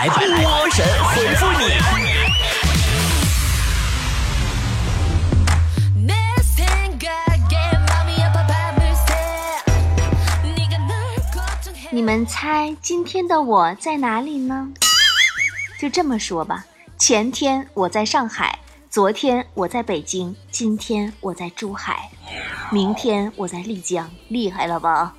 [0.00, 1.64] 来波神回复你。
[11.90, 14.68] 你们猜今天的我在哪里呢？
[15.78, 16.64] 就这么说吧，
[16.96, 18.58] 前天我在上海，
[18.88, 22.08] 昨天我在北京，今天我在珠海，
[22.70, 25.12] 明天我在丽江，厉害了吧？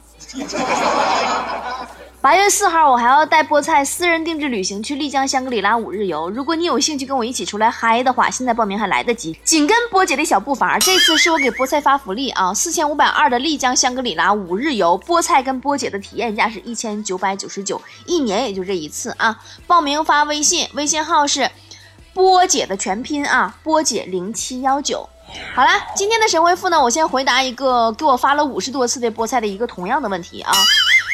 [2.21, 6.29] 八月四号，我还要带菠菜私人定制旅行去丽江香格里拉五日游。
[6.29, 9.35] 如果你有兴趣跟我一起出来嗨的话，现在报名还来得及。
[9.43, 19.41] 紧跟波姐的小步伐，这次是我给菠菜发福利啊，四千五百二的丽江香格里拉五日游，菠菜跟波姐的体验价是一千九百九十九，一年也就这一次啊。
[19.65, 21.49] 报名发微信，微信号是
[22.13, 25.09] 波姐的全拼啊，波姐零七幺九。
[25.55, 30.51] 好了，今天的神回复呢，我先回答一个给我发了五十多次的菠菜的一个同样的问题啊。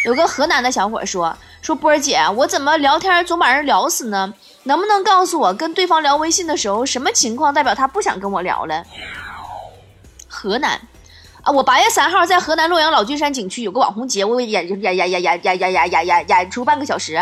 [0.08, 4.34] 有个河南的小伙说：“说波儿姐，我怎么聊天总把人聊死呢？
[4.64, 8.86] 能不能告诉我，跟对方聊微信的时候，什么情况代表他不想跟我聊了？”
[10.30, 10.80] 河南
[11.42, 17.22] 啊，我八月三号在河南洛阳老君山景区有个网红节，我演演演演演演演演演演演出半个小时，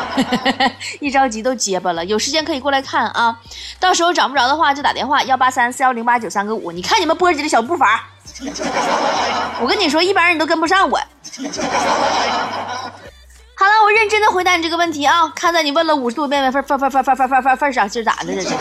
[1.00, 2.04] 一着急都结巴了。
[2.04, 3.40] 有时间可以过来看啊，
[3.80, 6.70] 到时候找不着的话就打电话幺八三四幺零八九三个五。
[6.70, 8.04] 你看你们波姐的小步伐。
[9.60, 11.00] 我跟你说，一般人你都跟不上我。
[13.54, 15.28] 好了，我认真的回答你这个问题啊！
[15.34, 18.34] 看在你问了五十多遍份份份份份份份份份上，这是咋的？
[18.34, 18.54] 这是。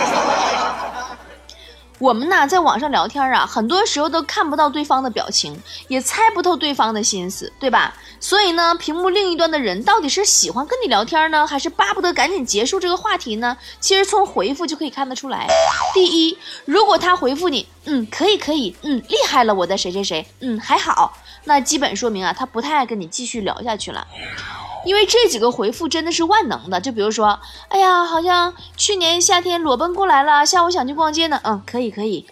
[2.00, 7.96] 我们呢，在网上聊天啊，很多时候都看不到对方的表情，也猜不透对方的心思，对吧？
[8.20, 13.58] 所以呢，屏幕另一端的人到底是喜欢跟你聊天呢，还是巴不得赶紧结束这个话题呢？
[13.80, 15.48] 其实从回复就可以看得出来。
[15.94, 21.18] 第一，如果他回复你，嗯，可以可以，嗯，厉害了，我的谁谁谁，嗯，还好，
[21.48, 24.06] 那基本说明啊，他不太爱跟你继续聊下去了。
[24.86, 27.40] 因为这几个回复真的是万能的，就比如说，
[27.70, 31.42] 哎呀，好像去年夏天裸奔过来了，下午想去逛街呢。
[31.44, 32.26] 嗯，可以可以，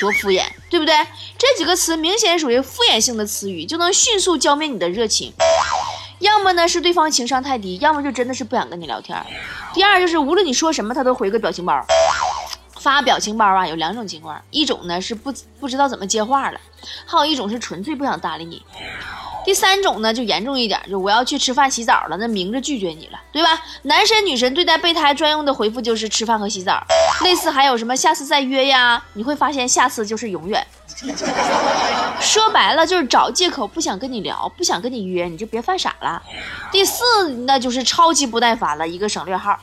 [0.00, 0.94] 多敷衍，对不对？
[1.38, 5.32] 这几个词明显属于敷衍性的词语，就能迅速浇灭你的热情。
[6.20, 9.20] 要么呢是对方情商太低，要么就真的是不想跟你聊天。
[9.74, 11.84] 第二就是无论你说什么，他都回个表情包。
[12.86, 16.60] 发表情包啊，有两种情况，一种呢是不不知道怎么接话了，
[17.04, 18.62] 还有一种是纯粹不想搭理你。
[19.44, 23.60] 第三种呢，就严重一点，就我要去吃饭洗澡了，那明着拒绝你了，对吧？
[23.82, 26.80] 男神女神对待备胎专用的回复就是吃饭和洗澡，
[27.24, 29.02] 类似还有什么下次再约呀？
[29.14, 30.64] 你会发现下次就是永远。
[32.20, 36.22] 说白了就是找借口不想跟你聊，不想跟你约，你就别犯傻了。
[36.70, 37.02] 第四，
[37.48, 39.58] 那就是超级不耐烦了，一个省略号。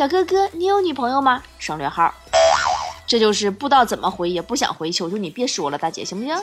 [0.00, 1.42] 小哥哥，你有女朋友吗？
[1.58, 2.10] 省略号。
[3.06, 6.34] 这就是不知道怎么回，也不想回，求求你别说了，大姐，行不行？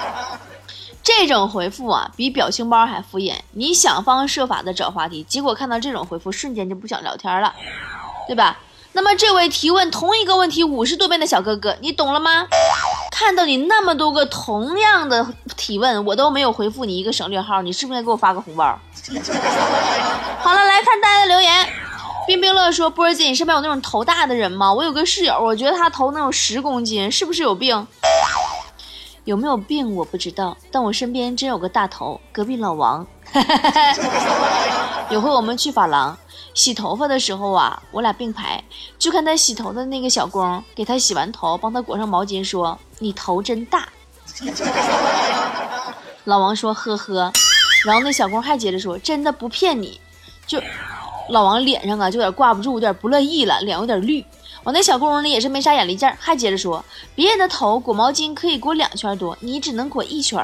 [1.02, 3.36] 这种回复啊，比表情包还敷衍。
[3.52, 7.54] 你想方设法的找话题，结果看到这种回复，瞬间就不想聊天了，
[8.26, 8.58] 对吧？
[8.92, 12.46] 那么这位提问同一个问题五十多遍的小哥哥，你懂了吗？
[13.10, 15.26] 看到你那么多个同样的
[15.56, 18.78] 提问，我都没有回复你一个省略号，你是不是应该给我发个红包？
[20.40, 21.66] 好了，来看大家的留言。
[22.26, 24.72] 冰冰乐说：“波儿姐，你身边有那种头大的人吗？
[24.72, 27.86] 我有个室友，我觉得他头能有十公斤，是不是有病？”
[29.24, 33.06] 有没有病我不知道，但我身边真有个大头，隔壁老王。
[35.10, 36.16] 有回我们去发廊
[36.54, 38.62] 洗头发的时候啊，我俩并排，
[38.98, 43.88] 就看他洗头的那个小工给他洗完头，帮他裹上毛巾，说：“你头真大。
[46.24, 47.32] ”老王说：“呵呵。”
[47.84, 50.00] 然后那小工还接着说：“真的不骗你。”
[50.46, 50.60] 就
[51.28, 54.24] 老王脸上啊就有点挂不住，有点不乐意了，脸有点绿。
[54.62, 60.40] 我那小工呢也是没啥眼力劲儿，还接着说：“别人的头裹毛巾可以裹两圈多，你只能裹一圈。”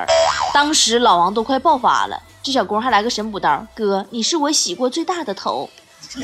[0.54, 5.68] 当时老王都快爆发了，这小工还来个神补刀：“哥，你是我洗过最大的头。”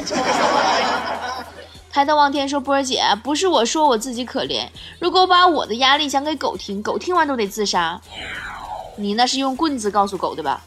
[1.90, 4.68] 抬头望天说：“波儿姐，不是我说我自己可怜，
[5.00, 8.00] 如果把我的压力讲给狗听，狗听完都得自杀。
[8.96, 10.62] 你那是用棍子告诉狗的吧？”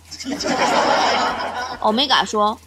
[1.79, 2.57] 欧米伽说。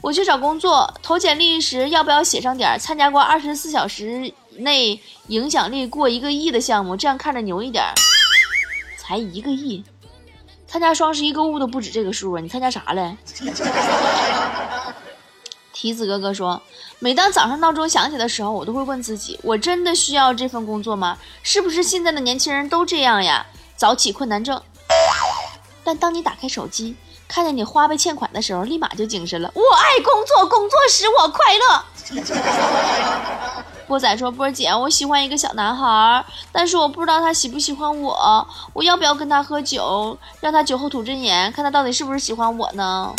[0.00, 6.96] 我去找工作，投简历时要不要写上点参加过二十四小时内影响力过一个亿的项目？
[6.96, 7.84] 这样看着牛一点。
[8.96, 9.82] 才一个亿，
[10.66, 12.40] 参加双十一购物都不止这个数啊！
[12.40, 13.16] 你参加啥了？
[15.72, 16.60] 提子哥哥说，
[16.98, 21.16] 每当早上闹钟响起的时候，我都会问自己：我真的需要这份工作吗？
[21.42, 23.46] 是不是现在的年轻人都这样呀？
[23.76, 24.60] 早起困难症。
[25.82, 26.94] 但当你打开手机，
[27.28, 29.52] 看见你花呗欠款的时候，立马就精神了。
[29.54, 31.84] 我爱工作，工作使我快乐。
[33.86, 43.14] 波仔说：“波姐，我喜欢一个小男孩，但是我不知道他喜不喜欢我，我要不要跟他喝酒，让他酒后吐真言，看他到底是不是喜欢我呢？”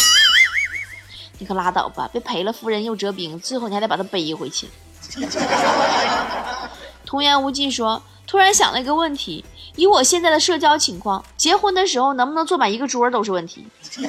[1.40, 4.70] 你可拉倒吧，别赔了夫人又折兵，最后你还得把他背回去。
[7.06, 9.44] 童言无忌说：“突然想了一个问题，
[9.80, 13.66] 以我现在的社交情况，结婚的时候能不能坐满一个桌都是问题。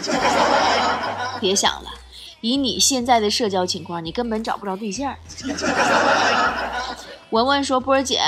[1.40, 1.90] 别想了，
[2.40, 5.14] 以你现在的社交情况，你根本找不着对象。”
[7.31, 8.20] 文文说：“波儿姐，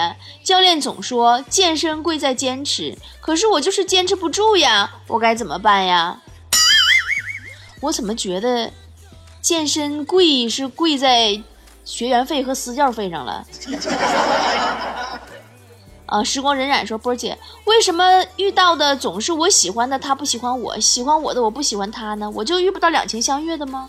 [0.44, 6.20] 教练总说健身贵在坚持，可是我就是坚持不住呀，我该怎么办呀？
[7.80, 8.70] 我怎么觉得
[9.40, 11.42] 健身贵是贵在
[11.84, 13.44] 学员费和私教费上了？”
[16.12, 22.30] 啊，时光荏苒说：“波儿姐，为什么遇到的总是我喜欢的他不喜欢我，喜欢我的我不喜欢他呢？
[22.34, 23.88] 我就遇不到两情相悦的吗？”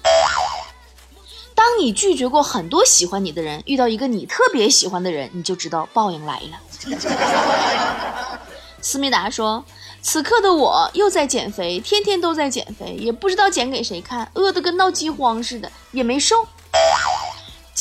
[1.53, 6.57] 当你拒绝过很多喜欢你的人，遇到一个你特别喜欢的人，你就知道报应来了。
[8.81, 9.65] 思密达说
[10.01, 16.47] ：“此刻的我又在减肥，天天都在减肥，也不知道减给谁看，饿得跟闹饥荒似的，也没瘦。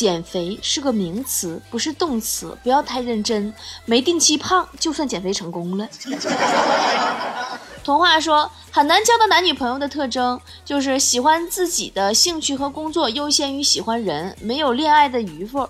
[0.02, 3.54] 减肥是个名词，不是动词，不要太认真。
[3.84, 5.88] 没定期胖，就算减肥成功了。”
[7.84, 15.68] 童话说，很难交到男女朋友的特征就是喜欢自己的兴趣和工作优先于喜欢人，没有恋爱的渔夫。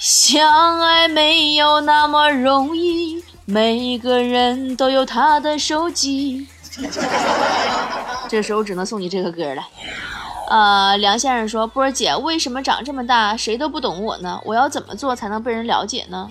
[0.00, 6.48] 相爱没有那么容易，每个人都有他的手机。
[8.28, 9.62] 这时候只能送你这个歌了。
[10.48, 14.40] 呃，梁先生说，波儿姐为什么长这么大谁都不懂我呢？
[14.44, 16.28] 我要怎么做才能被人了解呢？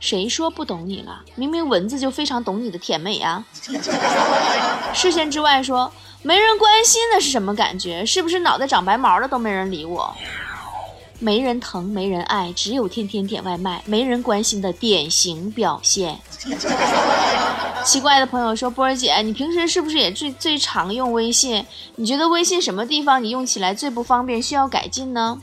[0.00, 1.20] 谁说不懂你了？
[1.34, 3.44] 明明蚊子就非常懂你的甜美啊！
[4.94, 8.04] 视线之外说没人关心的是什么感觉？
[8.06, 10.14] 是不是脑袋长白毛了都没人理我？
[11.18, 16.18] 没人疼，没人爱，只有天天点外卖，没人关心的典型表现。
[17.84, 21.64] 奇怪的朋友说波儿姐，你平时是不是也最最常用微信？
[21.96, 25.40] 你觉得微信什么地方你用起来最不方便，需要改进呢？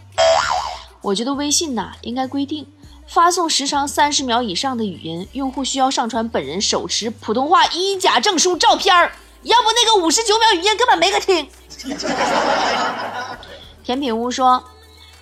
[1.01, 2.65] 我觉得微信呐，应该规定。
[3.07, 9.11] 发送时长三十秒以上的语音，用户需要上传本人手持普通话一甲证书照片儿，
[9.43, 11.47] 要不那个五十九秒语音根本没个听。
[13.83, 14.61] 甜品屋说：“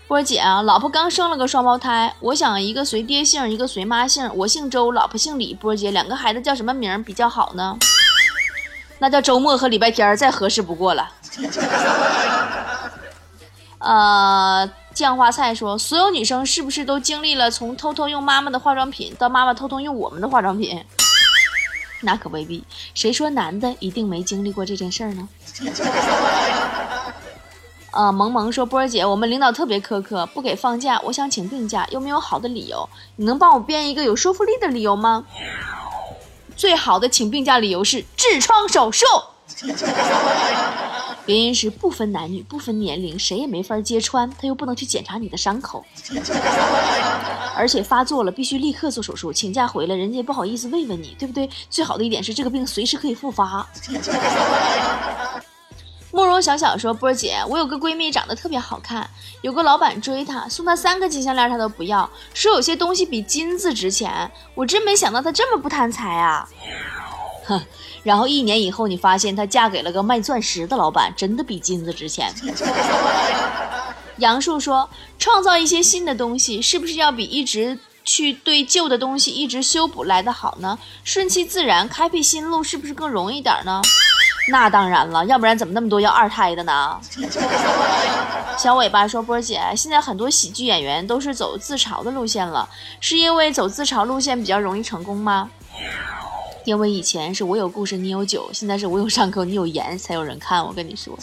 [0.08, 4.30] 波姐啊，老婆刚生了个双胞胎，我想一个随爹姓，一个随妈姓。
[4.36, 5.54] 我姓周，老婆姓李。
[5.54, 7.78] 波姐，两个孩子叫什么名比较好呢？
[9.00, 11.12] 那叫周末和礼拜天，再合适不过了。
[13.80, 20.82] 呃。”酱花菜说：“所有女生是不是都经历了从偷偷用妈妈的化妆品到妈妈偷偷用我们的化妆品？
[22.00, 22.64] 那可未必。
[22.94, 25.28] 谁说男的一定没经历过这件事呢？”
[27.96, 35.26] 啊，萌萌说：“波儿姐，我们领导特别苛刻，不给放假，我想请病假，又没有好的理由，你能帮我编一个有说服力的理由吗？”
[36.58, 39.06] 最好的请病假理由是痔疮手术。
[41.26, 45.84] 原因是不分男女，不分年龄，谁也没法揭穿，他又不能去检查你的伤口，
[47.56, 51.50] 而且发作了必须立刻做手术，请假回来人家也不好意思慰问你，对不对？
[51.70, 53.66] 最好的一点是这个病随时可以复发。
[56.16, 59.10] 慕容小小说：“波姐，我有个闺蜜长得特别好看，
[59.42, 64.32] 有个老板追她，送她三个金项链她都不要，说有些东西比金子值钱。
[64.54, 66.48] 我真没想到她这么不贪财啊！”
[67.46, 67.62] 哼。
[68.04, 72.34] 然后一年以后，你发现她嫁给了个卖钻石的老板，真的比金子值钱。
[74.20, 80.80] 杨树说：“创造一些新的东西，是不是要比一直去对旧的东西一直修补来的好呢？
[81.04, 83.82] 顺其自然，开辟新路，是不是更容易点呢？”
[84.48, 87.00] 那当然了，要不然怎么那么多要二胎的呢？
[88.58, 92.70] 小尾巴说：“波姐，现在很多喜剧演员都是走自嘲的路线了，
[93.02, 95.50] 是因为走自嘲路线比较容易成功吗？”
[96.64, 100.66] 因为以前是我有故事，你有酒，现在是我有伤口，你有盐，才有人看。
[100.66, 101.16] 我跟你说，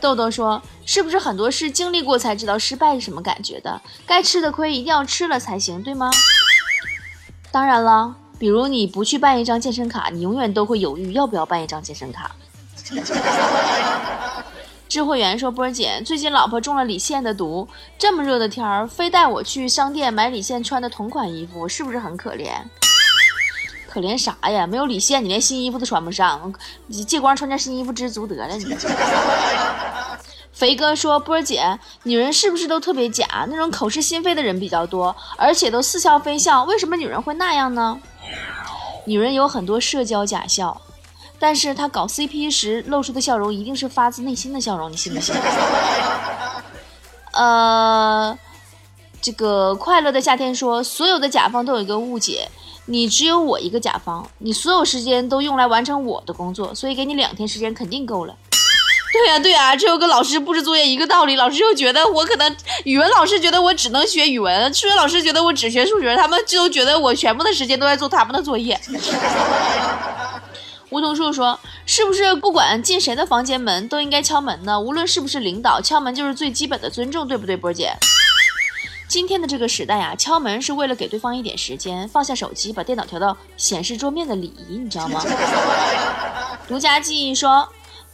[0.00, 3.80] 豆豆说，是不是很多事经历过才知道失败是什么感觉的？
[4.06, 6.08] 该吃的亏一定要吃了才行，对吗？
[7.50, 12.30] 当然了，比如你不去办一张健身卡，你永远都会犹豫要不要办一张健身卡。
[14.88, 17.68] 智慧员说，波儿姐，最近老婆中了李现的毒，
[17.98, 22.52] 这么热的天儿，非带我去商店买李现穿的同款衣服，是不是很可怜？
[23.86, 24.66] 可怜啥呀？
[24.66, 26.54] 没有李现，你连新衣服都穿不上。
[26.86, 28.56] 你借光穿件新衣服知足得了。
[28.56, 28.76] 你
[30.52, 33.46] 肥哥说：“波儿姐，女人是不是都特别假？
[33.48, 36.64] 那种口是心非的人比较多，而且都似笑非笑。
[36.64, 38.00] 为什么女人会那样呢？
[39.04, 40.80] 女人有很多社交假笑，
[41.38, 45.34] 但是她搞 CP 时露出的笑容一定是发自内心的笑容，你信不信？
[47.32, 48.38] 呃，
[49.20, 52.48] 这个快乐的夏天说，所有的甲方都有一个误解。”
[52.90, 58.34] 你只有我一个甲方，你所有时间都用来完成我的工作，所以给你两天时间肯定够了。
[59.10, 61.34] 对呀对呀，这又跟老师布置作业一个道理。
[61.36, 68.78] 老师又觉得我可能语文老师觉得我只能学语文，数学老师觉得我只学数学，他们就觉得我全部的时间都在做他们的作业。
[70.90, 74.78] 梧桐树说：“是不是不管进谁的房间门都应该敲门呢？
[74.78, 77.92] 无论是不是领导，敲门就是最基本的尊重，对不对，波姐？”
[79.08, 85.22] 今天的这个时代呀，敲门是为了给对方一点时间，放下手机，把电脑调到显示桌面的礼仪，你知道吗？
[86.68, 87.68] 独家记忆说。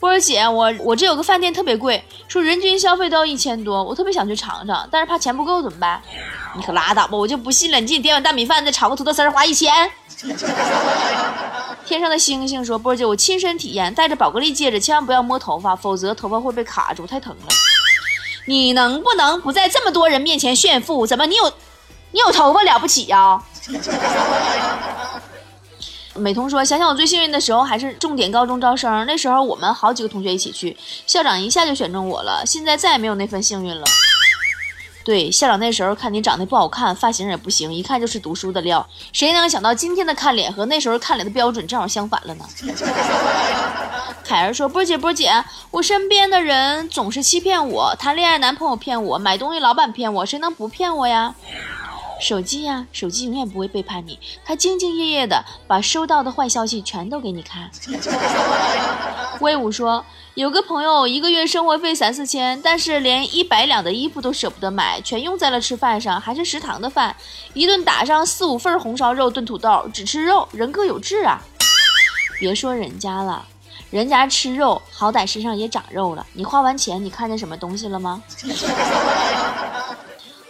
[0.05, 5.99] 波儿姐，我我这有个饭店特别贵，说人均消费都要一千多，我特别想去尝尝，但是怕钱不够怎么办？
[6.55, 9.73] 你可拉倒吧，我就不信了，你自己点碗大米饭再炒个土豆丝儿花一千。
[11.87, 17.47] 天上的星星说，波儿姐，我亲身体验，戴着宝格丽戒指千万不要摸头发，否则头发会被卡住，太疼了。
[18.47, 21.07] 你能不能不在这么多人面前炫富？
[21.07, 21.51] 怎么你有
[22.11, 23.43] 你有头发了不起呀？
[26.16, 32.44] 美瞳说：“想想我最幸运的时候，还是重点高中招生，那时候我们好几个同学一起去，校长一下就选中我了。
[32.47, 33.85] 现在再也没有那份幸运了。
[35.04, 38.88] 对，校长那时候看你长得不好看，发型也不行，一看就是读书的料。
[39.12, 42.44] 谁能想到今天的看脸和那时候看脸的标准正好相反了呢？”
[44.25, 45.30] 凯儿说：“波姐，波姐，
[45.71, 51.35] 我身边的人总是欺骗我，谈恋爱男朋友骗我，买东西老板骗我，谁能不骗我呀？”
[52.21, 57.71] 手机呀，手机永远不会背叛你，他兢兢业业的把收到的坏消息全都给你看。
[59.40, 60.04] 威武说，
[60.35, 67.14] 有个朋友一个月生活费三四千，但是连一百两的衣服都舍不得买，全用在了吃饭上，还是食堂的饭，
[67.52, 71.42] 一顿打上四五份红烧肉炖土豆，只吃肉，人各有志啊。
[72.38, 73.44] 别说人家了，
[73.90, 78.23] 人家吃肉好歹身上也长肉了，你花完钱，你看见什么东西了吗？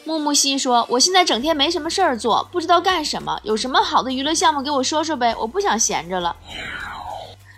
[0.06, 5.34] 木木西说：“我现在整天没什么事儿做，不知道干什么，有什么好的娱乐项目给我说说呗？
[5.38, 6.36] 我不想闲着了，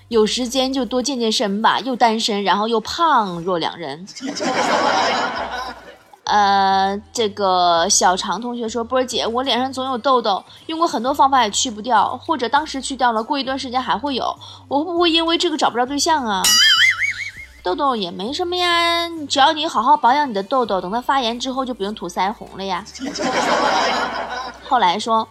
[0.09, 1.81] 有时间就多健健身吧。
[1.81, 4.07] 又单身，然后又胖若两人。
[6.23, 14.37] 呃，这个小常同学说，波儿姐，我脸上总有痘痘，用过很多方法也去不掉，或者当时去掉了，过一段时间还会有，
[14.69, 16.43] 我会不会因为这个找不着对象啊？”
[17.67, 22.85] 痘痘也没什么呀，只要你好好保养你的痘痘，等它发炎之后就不用涂腮红了呀。
[24.69, 25.27] 后来说，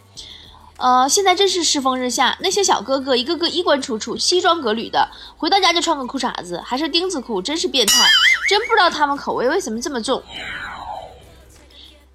[0.75, 8.06] 呃，现在真是世风日下，那些小哥哥一个个衣冠楚楚，西装革履的，回到家就穿个裤衩子，还是丁字裤，真是变态，
[8.50, 10.22] 真不知道他们口味为什么这么重。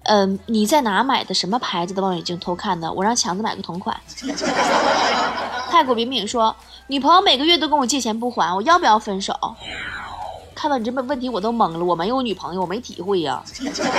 [0.03, 2.93] 嗯，你在哪买的什么牌子的望远镜偷看的？
[2.93, 3.99] 我让强子买个同款。
[5.71, 9.33] 太古饼饼说，女朋友每个月都跟我借钱不还，我要不要分手？
[10.61, 11.83] 看到你这么问题，我都懵了。
[11.83, 13.43] 我没有女朋友，我没体会呀。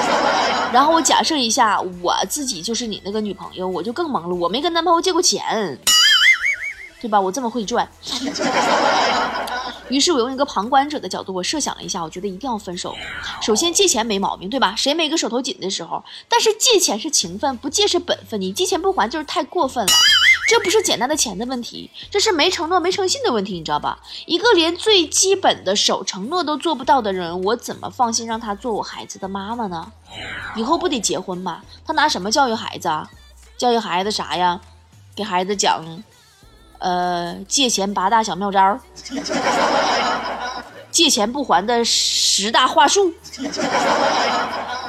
[0.72, 4.34] 然后我假设一下，我自己就是你那个女朋友，我就更懵了。
[4.36, 5.76] 我没跟男朋友借过钱，
[7.00, 7.20] 对吧？
[7.20, 7.90] 我这么会赚。
[9.88, 12.94] 于是我用一个旁观者的角度，我设想了一下，我觉得一定要分手。
[13.40, 14.72] 首先借钱没毛病，对吧？
[14.76, 16.04] 谁没个手头紧的时候？
[16.28, 18.40] 但是借钱是情分，不借是本分。
[18.40, 19.92] 你借钱不还就是太过分了。
[20.52, 23.98] 这不是简单的钱的问题，这是没承诺、没诚信的问题，你知道吧？
[24.26, 29.90] 一个连最基本的守承诺都做不到的人，我怎么放心让他做我孩子的妈妈呢？
[30.54, 31.62] 以后不得结婚吗？
[31.86, 33.08] 他拿什么教育孩子啊？
[33.56, 34.60] 教育孩子啥呀？
[35.16, 35.82] 给孩子讲，
[36.80, 38.78] 呃，借钱八大小妙招，
[40.90, 43.10] 借钱不还的十大话术，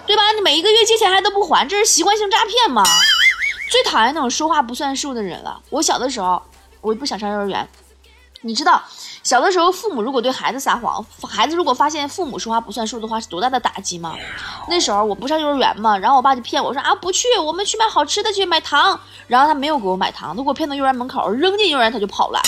[0.05, 0.34] 对吧？
[0.36, 2.84] 你每一个月借钱还都不还，这是习惯性诈骗吗？
[3.70, 5.62] 最讨厌那种说话不算数的人了。
[5.70, 6.41] 我小的时候，
[6.82, 7.67] 我不想上幼儿园。
[8.46, 8.84] 你知道，
[9.24, 14.17] 小的时候父母如果对孩子撒谎，孩子如果发现父母说话不算数的话，是多大的打击吗？
[14.67, 19.00] 那时候我不上幼儿园嘛，然后我爸就骗我说啊不去，我们去买好吃的去买糖。
[19.27, 22.41] 然后他没有给我买糖，他给我骗到幼儿园门口，扔进幼儿园他就跑了。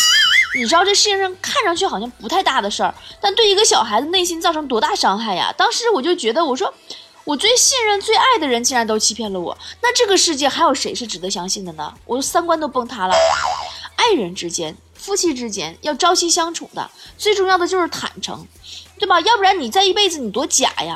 [0.57, 5.53] 你知道这世界上看上去好像不太大的事儿，但对一个小孩子内心造成多大伤害呀？
[5.57, 6.73] 当时我就觉得，我说。
[7.25, 11.91] 我最信任、最爱的人竟然都欺骗了我，那这个世界还有谁是值得相信的呢？
[12.05, 13.15] 我三观都崩塌了。
[13.95, 18.45] 爱人之间、夫妻之间要朝夕相处的，最重要的就是坦诚，
[18.99, 19.19] 对吧？
[19.21, 20.93] 要不然你这一辈子你多假呀！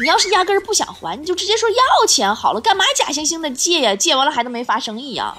[0.00, 3.96] 你要是压根儿不想还，你就直接说要钱好了，干嘛假惺惺的借呀？
[3.96, 5.36] 借完了还能没发生意呀？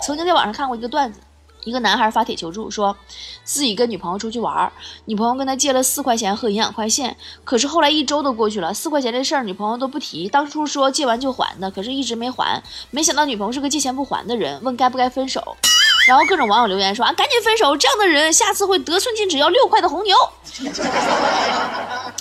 [0.00, 1.18] 曾经在网上看过一个段子。
[1.64, 2.96] 一个男孩发帖求助，说
[3.42, 4.72] 自己跟女朋友出去玩，
[5.06, 10.28] 女朋友跟他借了四块钱和营养快线，可是后来一周都过去了，四块钱这事儿女朋友都不提。
[10.28, 12.62] 当初说借完就还的，可是一直没还。
[12.90, 15.56] 没想到女朋友是个借钱不还的人，问该不该分手。
[16.06, 20.14] 然后各种网友留言说啊，赶紧分手，这样的人下次会得寸进尺，要六块的红牛。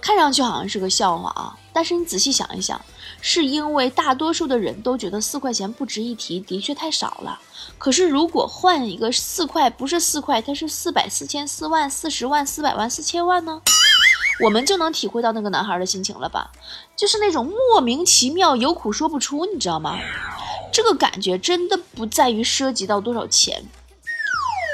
[0.00, 2.80] 看上去好像是个笑话啊，但是你仔细想一想，
[3.20, 7.40] 是因为大多数的人都觉得四块钱不值一提，的确太少了。
[7.76, 13.60] 可是，如果换一个四块，不是四块，它是四百、四千、四万、四十万、四百万、四千万呢？
[14.40, 16.50] 我们就能体会到那个男孩的心情了吧？
[16.96, 19.98] 就是那种莫名其妙、有苦说不出，你知道吗？
[20.72, 23.64] 这个感觉真的不在于涉及到多少钱。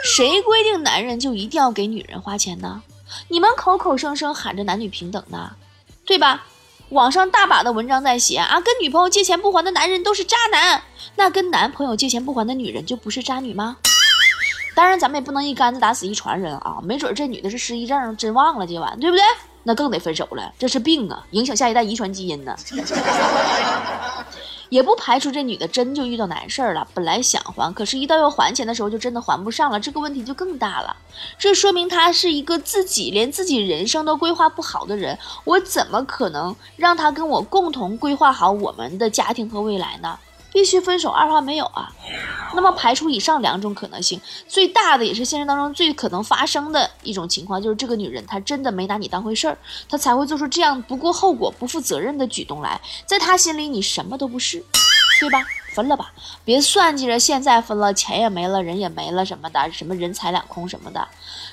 [0.04, 2.82] 谁规定男人就一定要给女人花钱呢？
[3.28, 5.56] 你们口口声声喊着男女平等呢，
[6.04, 6.46] 对吧？
[6.94, 10.80] 网上大把的文章在写啊，跟女朋友借钱不还的男人都是渣男，
[11.16, 13.76] 那跟男朋友借钱不还的女人就不是渣女吗？
[14.76, 19.24] 当然，咱们也不能一竿子打死一船人啊，没准这女的是失忆症，真忘了今晚，对不对？
[19.64, 22.54] 那更得分手了，这是病啊，影响下一代遗传基因呢。
[24.68, 30.96] 也不排除这女的真就遇到难事儿了，本来想还，可是，一到要还钱的时候，就真的还不上了，这个问题就更大了。
[31.38, 40.18] 这说明她是一个自己连自己人生都规划不好的人，我怎么可能让她跟我共同规划好我们的家庭和未来呢？
[40.54, 41.90] 必须分手，二话没有啊！
[42.54, 49.58] 那么排除以上两种可能性，最大的也是现实当中最可能发生的一种情况，就是这个女人她真的没拿你当回事儿，
[49.88, 52.80] 她才会做出这样不顾后果、不负责任的举动来。
[53.04, 54.64] 在她心里，你什么都不是，
[55.18, 55.44] 对吧？
[55.74, 56.12] 分了吧，
[56.44, 61.08] 别算计着现在分了，钱也没了，人也没了什么的，什么人财两空什么的，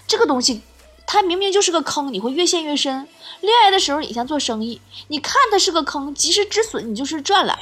[0.06, 0.62] 这个东西。
[1.06, 3.08] 他明明就是个坑，你会越陷越深。
[3.42, 7.58] 恋爱的时候也像做生意，你看他是个坑，及时止损，你就是赚了。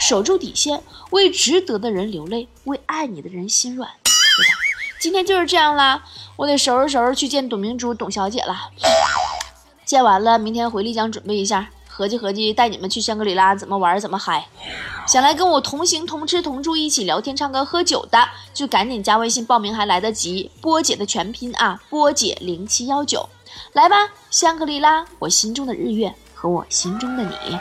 [0.00, 4.10] 守住底线，为值得的人流泪，为爱你的人心软，对
[4.48, 4.58] 吧？
[5.00, 6.04] 今天就是这样啦，
[6.36, 8.70] 我得收拾收拾去见董明珠董小姐了。
[9.84, 11.70] 见完了，明天回丽江准备一下。
[11.98, 14.46] 合计合计，带你们去香格里拉，怎么玩怎么嗨。
[15.04, 18.16] 想来跟我同行同吃同住，一起聊天唱歌喝酒的，
[18.54, 20.48] 就赶紧加微信报名，还来得及。
[20.60, 23.28] 波姐的全拼啊，波姐零七幺九，
[23.72, 23.96] 来吧，
[24.30, 27.34] 香格里拉，我心中的日月和我心中的你。
[27.50, 27.58] 你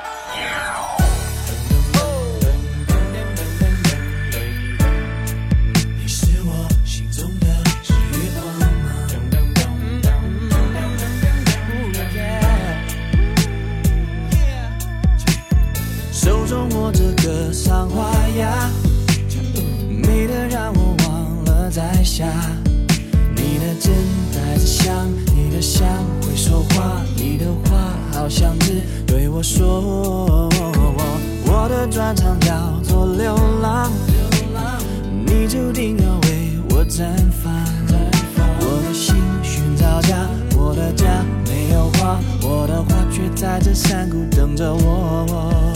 [43.48, 45.72] 在这山谷等着我。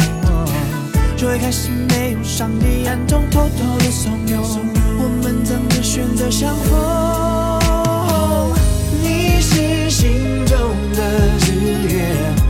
[1.16, 4.42] 最开始没有上帝暗中偷偷的怂恿。
[5.00, 8.54] 我们怎么选择相逢？
[9.02, 10.58] 你是心中
[10.92, 11.00] 的
[11.40, 12.41] 日月。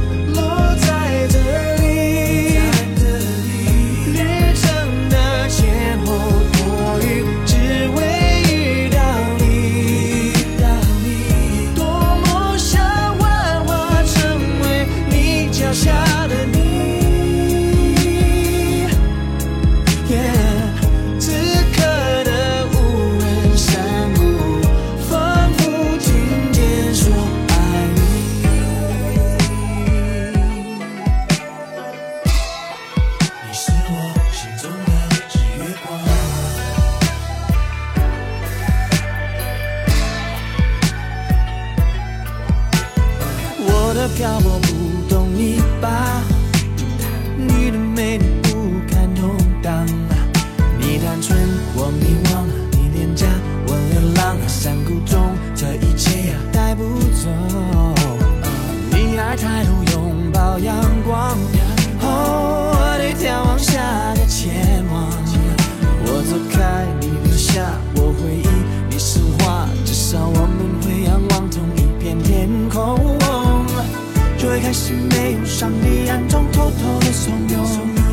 [75.10, 77.56] 没有上帝暗中偷偷的怂恿，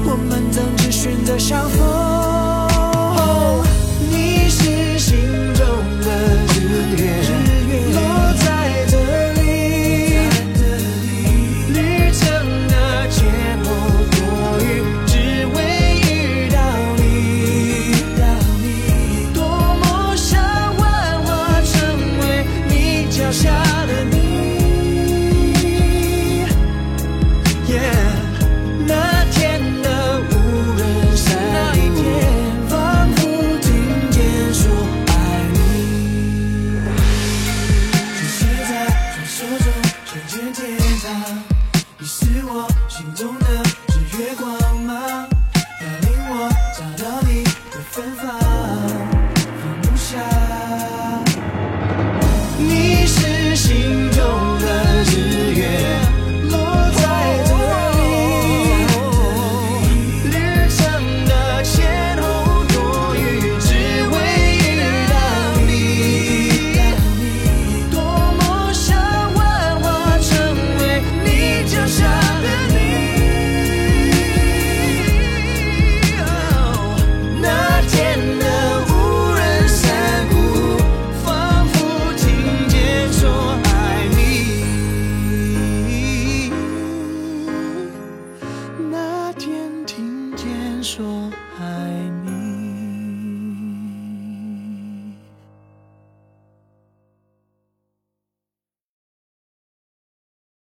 [0.05, 1.98] 我们曾经选择相逢？